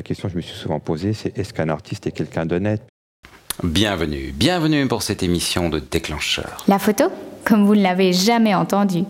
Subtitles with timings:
[0.00, 2.80] la question que je me suis souvent posée, c'est est-ce qu'un artiste est quelqu'un d'honnête?
[3.62, 6.64] Bienvenue, bienvenue pour cette émission de Déclencheur.
[6.68, 7.04] La photo
[7.44, 9.04] Comme vous ne l'avez jamais entendu.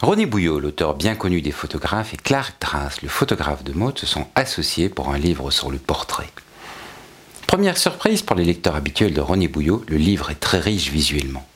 [0.00, 4.06] René Bouillot, l'auteur bien connu des photographes, et Clark Trace, le photographe de mode, se
[4.06, 6.30] sont associés pour un livre sur le portrait.
[7.46, 11.46] Première surprise pour les lecteurs habituels de René Bouillot, le livre est très riche visuellement.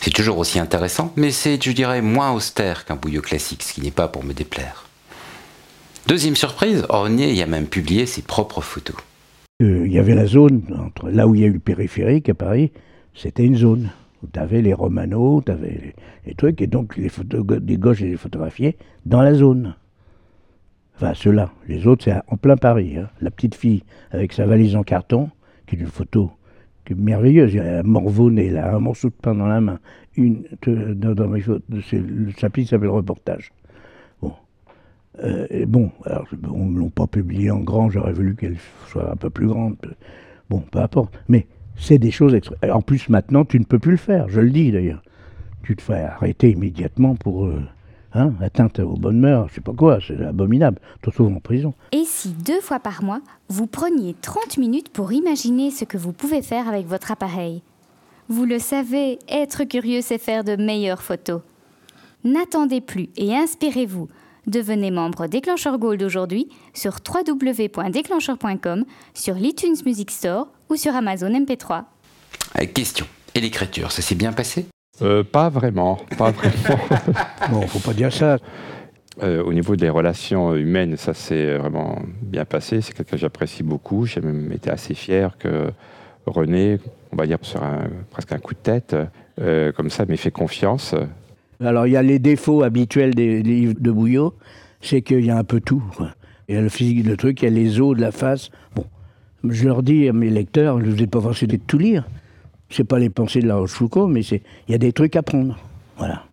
[0.00, 3.82] C'est toujours aussi intéressant, mais c'est, je dirais, moins austère qu'un Bouillot classique, ce qui
[3.82, 4.83] n'est pas pour me déplaire.
[6.06, 8.96] Deuxième surprise, René y a même publié ses propres photos.
[9.62, 12.28] Euh, il y avait la zone, entre là où il y a eu le périphérique
[12.28, 12.72] à Paris,
[13.14, 13.90] c'était une zone.
[14.30, 15.94] Tu avais les Romano, tu avais
[16.26, 19.76] les, trucs, et donc les, photos, les gauches les photographiés dans la zone.
[20.96, 21.50] Enfin, ceux-là.
[21.68, 22.98] Les autres, c'est en plein Paris.
[22.98, 23.08] Hein.
[23.22, 25.30] La petite fille avec sa valise en carton,
[25.66, 26.30] qui est une photo
[26.84, 27.54] qui est merveilleuse.
[27.54, 29.78] Il y a morvone et là, un morceau de pain dans la main.
[30.16, 31.42] Une, dans, dans mes
[32.36, 33.52] chapitre s'appelle Reportage.
[35.16, 35.28] Bon.
[35.28, 38.56] Euh, bon, alors, on ne l'a pas publié en grand, j'aurais voulu qu'elle
[38.88, 39.76] soit un peu plus grande.
[40.50, 41.14] Bon, peu importe.
[41.28, 41.46] Mais
[41.76, 42.38] c'est des choses.
[42.70, 45.02] En plus, maintenant, tu ne peux plus le faire, je le dis d'ailleurs.
[45.62, 47.46] Tu te fais arrêter immédiatement pour.
[47.46, 47.62] Euh,
[48.16, 50.78] Hein, atteinte aux bonnes mœurs, je sais pas quoi, c'est abominable.
[50.94, 51.74] Tu te retrouves en prison.
[51.90, 56.12] Et si deux fois par mois, vous preniez 30 minutes pour imaginer ce que vous
[56.12, 57.62] pouvez faire avec votre appareil?
[58.28, 61.40] Vous le savez, être curieux, c'est faire de meilleures photos.
[62.22, 64.08] N'attendez plus et inspirez-vous.
[64.46, 71.84] Devenez membre Déclencheur Gold aujourd'hui sur www.déclencheur.com, sur l'iTunes Music Store ou sur Amazon MP3.
[72.74, 73.06] Question.
[73.34, 74.66] Et l'écriture, ça s'est bien passé?
[75.02, 76.78] Euh, pas vraiment, pas vraiment.
[77.50, 78.38] bon, faut pas dire ça.
[79.22, 82.80] Euh, au niveau des relations humaines, ça s'est vraiment bien passé.
[82.80, 84.06] C'est quelqu'un que j'apprécie beaucoup.
[84.06, 85.70] J'ai même été assez fier que
[86.26, 86.78] René,
[87.12, 88.96] on va dire sur un, presque un coup de tête,
[89.40, 90.94] euh, comme ça, m'ait fait confiance.
[91.64, 94.34] Alors il y a les défauts habituels des livres de Bouillot,
[94.80, 95.82] c'est qu'il y a un peu tout.
[96.48, 98.50] Il y a le physique, le truc, il y a les os de la face.
[98.76, 98.84] Bon,
[99.48, 102.04] je leur dis à mes lecteurs, je ne vous ai pas forcé de tout lire
[102.74, 105.56] c'est pas les pensées de la Rochefoucauld, mais il y a des trucs à prendre.
[105.96, 106.24] Voilà.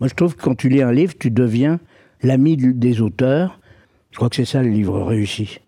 [0.00, 1.80] Moi, je trouve que quand tu lis un livre, tu deviens
[2.22, 3.58] l'ami des auteurs.
[4.10, 5.58] Je crois que c'est ça le livre réussi.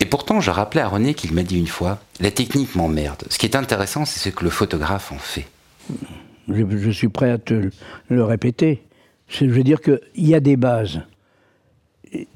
[0.00, 3.24] Et pourtant, je rappelais à René qu'il m'a dit une fois La technique m'emmerde.
[3.30, 5.46] Ce qui est intéressant, c'est ce que le photographe en fait.
[6.48, 7.70] Je, suis prêt à te
[8.08, 8.82] le répéter.
[9.28, 11.00] Je veux dire qu'il y a des bases.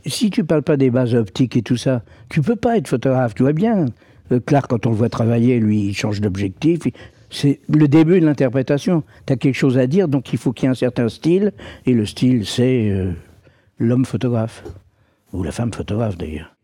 [0.05, 3.35] Si tu parles pas des bases optiques et tout ça, tu peux pas être photographe.
[3.35, 3.87] Tu vois bien.
[4.33, 6.81] Euh, Clark, quand on le voit travailler, lui, il change d'objectif.
[7.31, 9.05] C'est le début de l'interprétation.
[9.27, 11.53] Tu as quelque chose à dire, donc il faut qu'il y ait un certain style.
[11.87, 13.13] Et le style, c'est euh,
[13.79, 14.65] l'homme photographe.
[15.33, 16.57] Ou la femme photographe, d'ailleurs.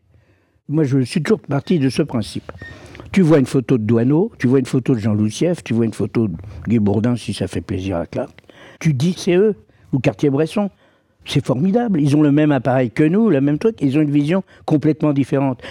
[0.67, 2.51] Moi, je suis toujours parti de ce principe.
[3.17, 5.85] Tu vois une photo de Douaneau, tu vois une photo de Jean Loussieff, tu vois
[5.85, 6.35] une photo de
[6.67, 8.29] Guy Bourdin, si ça fait plaisir à Clark.
[8.79, 9.55] Tu dis, c'est eux.
[9.91, 10.69] Ou Cartier-Bresson.
[11.25, 11.99] C'est formidable.
[11.99, 13.77] Ils ont le même appareil que nous, le même truc.
[13.81, 15.63] Ils ont une vision complètement différente.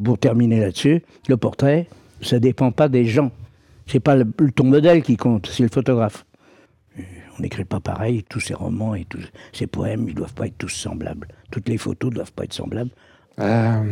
[0.00, 1.88] Pour terminer là-dessus, le portrait,
[2.20, 3.32] ça dépend pas des gens.
[3.88, 4.24] C'est pas le,
[4.54, 6.24] ton modèle qui compte, c'est le photographe.
[7.00, 7.02] Euh,
[7.36, 10.56] on n'écrit pas pareil, tous ces romans et tous ces poèmes, ils doivent pas être
[10.56, 11.26] tous semblables.
[11.50, 12.92] Toutes les photos ne doivent pas être semblables.
[13.40, 13.82] Euh,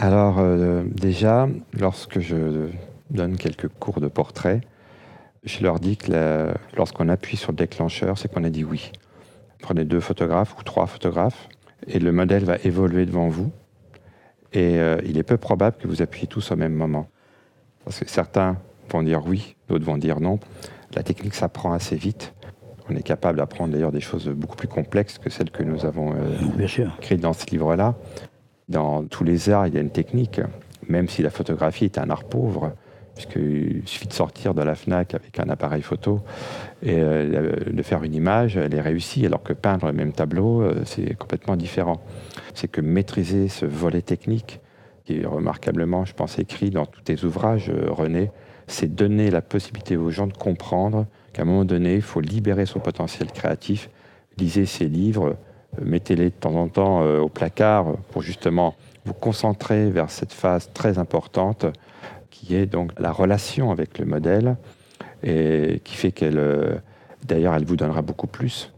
[0.00, 1.48] alors, euh, déjà,
[1.78, 2.68] lorsque je
[3.10, 4.60] donne quelques cours de portrait,
[5.44, 8.92] je leur dis que lorsqu'on appuie sur le déclencheur, c'est qu'on a dit oui.
[9.60, 11.48] Prenez deux photographes ou trois photographes
[11.86, 13.50] et le modèle va évoluer devant vous.
[14.52, 17.08] Et euh, il est peu probable que vous appuyez tous au même moment.
[17.84, 18.56] Parce que certains
[18.90, 20.38] vont dire oui, d'autres vont dire non.
[20.94, 22.34] La technique s'apprend assez vite.
[22.88, 26.12] On est capable d'apprendre d'ailleurs des choses beaucoup plus complexes que celles que nous avons
[26.12, 26.66] euh,
[26.98, 27.94] écrites dans ce livre-là.
[28.68, 30.40] Dans tous les arts, il y a une technique,
[30.88, 32.72] même si la photographie est un art pauvre,
[33.14, 36.20] puisqu'il suffit de sortir de la FNAC avec un appareil photo
[36.82, 40.64] et euh, de faire une image, elle est réussie, alors que peindre le même tableau,
[40.84, 42.00] c'est complètement différent
[42.54, 44.60] c'est que maîtriser ce volet technique,
[45.04, 48.30] qui est remarquablement, je pense, écrit dans tous tes ouvrages, euh, René,
[48.66, 52.64] c'est donner la possibilité aux gens de comprendre qu'à un moment donné, il faut libérer
[52.64, 53.90] son potentiel créatif.
[54.38, 55.36] Lisez ces livres, euh,
[55.82, 58.74] mettez-les de temps en temps euh, au placard pour justement
[59.04, 61.66] vous concentrer vers cette phase très importante
[62.30, 64.56] qui est donc la relation avec le modèle
[65.22, 66.82] et qui fait qu'elle,
[67.26, 68.74] d'ailleurs, elle vous donnera beaucoup plus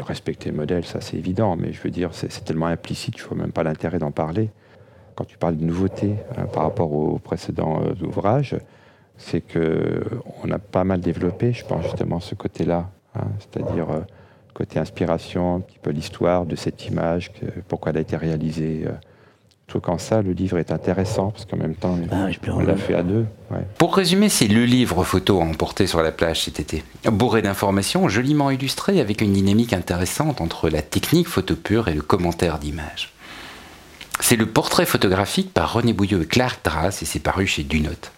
[0.00, 3.28] respecter le modèle, ça c'est évident, mais je veux dire, c'est tellement implicite, je ne
[3.28, 4.50] vois même pas l'intérêt d'en parler.
[5.14, 6.16] Quand tu parles de nouveauté
[6.52, 8.56] par rapport aux précédents euh, ouvrages,
[9.16, 14.00] c'est qu'on a pas mal développé, je pense justement, ce côté-là, hein, c'est-à-dire euh,
[14.54, 17.32] côté inspiration, un petit peu l'histoire de cette image,
[17.68, 18.84] pourquoi elle a été réalisée.
[18.86, 18.92] Euh,
[19.66, 22.94] tout qu'en ça, le livre est intéressant, parce qu'en même temps, ah, on l'a fait
[22.94, 23.24] à deux.
[23.78, 26.84] Pour résumer, c'est le livre photo à emporter sur la plage cet été.
[27.06, 32.02] Bourré d'informations, joliment illustré, avec une dynamique intéressante entre la technique photo pure et le
[32.02, 33.14] commentaire d'image.
[34.20, 38.12] C'est le portrait photographique par René Bouillot et Clark Drass et c'est paru chez Dunote.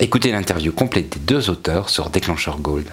[0.00, 2.86] Écoutez l'interview complète des deux auteurs sur Déclencheur Gold.